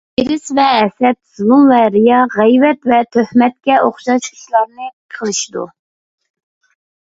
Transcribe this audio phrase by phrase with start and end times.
[0.19, 5.71] ھېرىس ۋە ھەسەت، زۇلۇم ۋە رىيا، غەيۋەت ۋە تۆھمەتكە ئوخشاش ئىشلارنى قىلىشىدۇ.